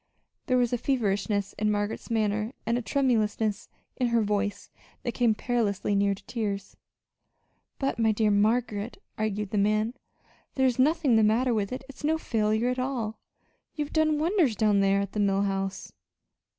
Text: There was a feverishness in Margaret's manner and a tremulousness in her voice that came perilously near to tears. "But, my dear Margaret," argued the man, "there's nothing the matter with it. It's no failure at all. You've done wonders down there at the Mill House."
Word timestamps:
There 0.47 0.57
was 0.57 0.73
a 0.73 0.79
feverishness 0.79 1.53
in 1.59 1.69
Margaret's 1.69 2.09
manner 2.09 2.53
and 2.65 2.75
a 2.75 2.81
tremulousness 2.81 3.69
in 3.97 4.07
her 4.07 4.23
voice 4.23 4.71
that 5.03 5.11
came 5.13 5.35
perilously 5.35 5.93
near 5.93 6.15
to 6.15 6.25
tears. 6.25 6.75
"But, 7.77 7.99
my 7.99 8.11
dear 8.11 8.31
Margaret," 8.31 8.97
argued 9.19 9.51
the 9.51 9.59
man, 9.59 9.93
"there's 10.55 10.79
nothing 10.79 11.17
the 11.17 11.23
matter 11.23 11.53
with 11.53 11.71
it. 11.71 11.83
It's 11.87 12.03
no 12.03 12.17
failure 12.17 12.69
at 12.69 12.79
all. 12.79 13.19
You've 13.75 13.93
done 13.93 14.17
wonders 14.17 14.55
down 14.55 14.79
there 14.79 15.01
at 15.01 15.11
the 15.11 15.19
Mill 15.19 15.43
House." 15.43 15.93